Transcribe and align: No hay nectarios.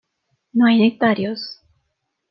No 0.53 0.65
hay 0.65 0.79
nectarios. 0.79 1.59